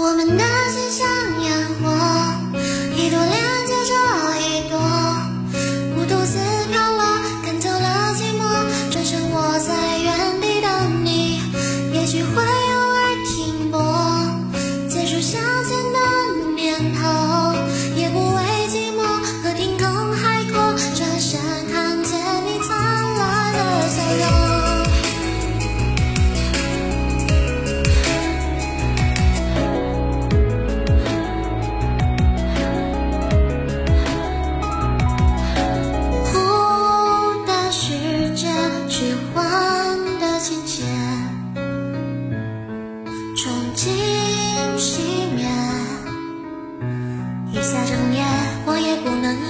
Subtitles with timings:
[0.00, 1.08] 我们的心像
[1.42, 2.47] 烟火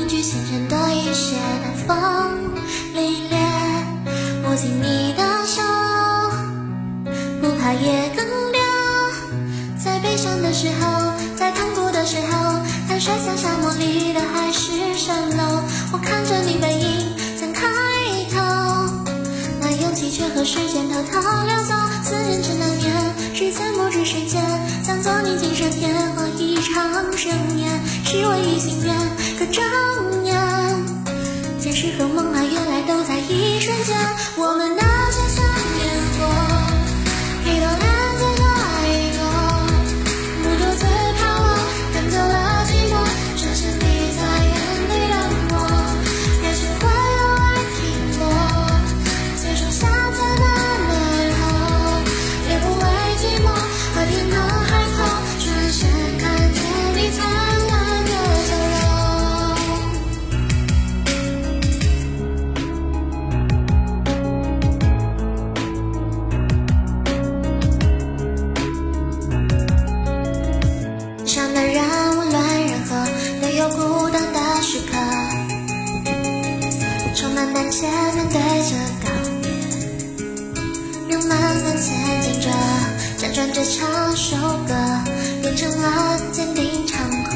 [0.08, 1.86] 去清晨的雨雪，南风
[2.94, 5.60] 凛冽，握紧你的手，
[7.42, 8.58] 不怕夜更迭，
[9.76, 16.97] 在悲伤的时候，在痛苦的时候，看摔下沙漠里的海市蜃楼，我看着你背影。
[26.74, 28.94] 长生年是唯一心愿
[29.38, 29.64] 可睁
[30.24, 30.36] 眼
[31.58, 33.74] 现实和梦啊原来都在一瞬
[77.18, 77.84] 充满胆怯
[78.14, 78.38] 面对
[78.70, 79.10] 着告
[79.42, 79.50] 别，
[81.08, 82.48] 人慢慢前进着，
[83.18, 84.36] 辗转着唱首
[84.68, 84.72] 歌，
[85.42, 87.34] 变成了坚定长河。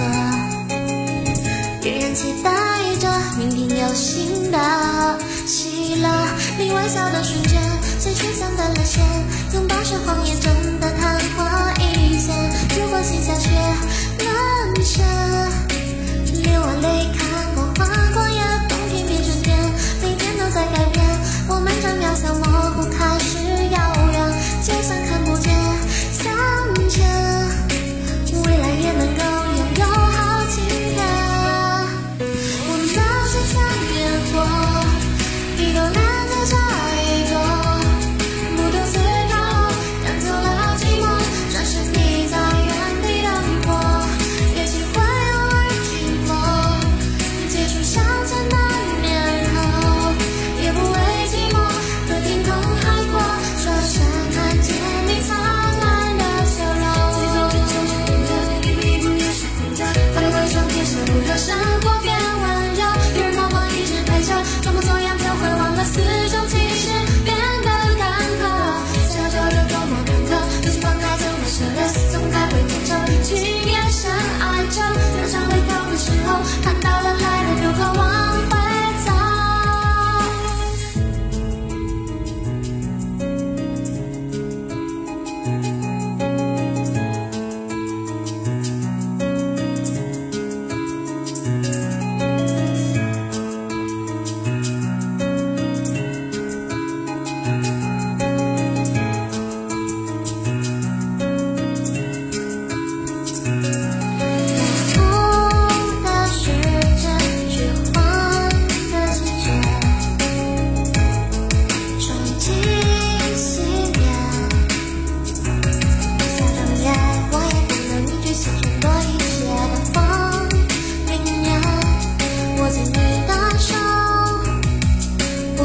[1.82, 6.28] 仍然期待着明天有新的喜乐，
[6.60, 7.60] 你微笑的瞬间，
[7.98, 9.02] 谁去像的了线，
[9.54, 12.32] 拥抱是谎言，真的昙花一现，
[12.78, 13.50] 如果心下雪。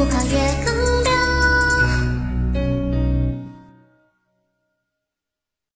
[0.10, 0.77] 跨越